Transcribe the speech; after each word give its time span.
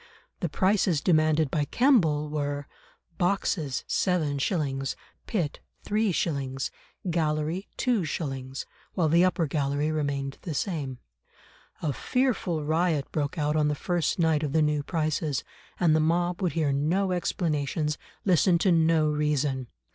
The 0.39 0.49
prices 0.49 0.99
demanded 0.99 1.51
by 1.51 1.65
Kemble 1.65 2.27
were: 2.27 2.67
boxes 3.19 3.85
7s.; 3.87 4.95
pit 5.27 5.59
3s.; 5.85 6.71
gallery 7.11 7.67
2s.; 7.77 8.65
while 8.95 9.07
the 9.09 9.23
upper 9.23 9.45
gallery 9.45 9.91
remained 9.91 10.39
the 10.41 10.55
same. 10.55 10.97
A 11.83 11.93
fearful 11.93 12.63
riot 12.63 13.11
broke 13.11 13.37
out 13.37 13.55
on 13.55 13.67
the 13.67 13.75
first 13.75 14.17
night 14.17 14.41
of 14.41 14.53
the 14.53 14.63
new 14.63 14.81
prices, 14.81 15.43
and 15.79 15.95
the 15.95 15.99
mob 15.99 16.41
would 16.41 16.53
hear 16.53 16.71
no 16.73 17.11
explanations, 17.11 17.99
listen 18.25 18.57
to 18.57 18.71
no 18.71 19.07
reason. 19.07 19.67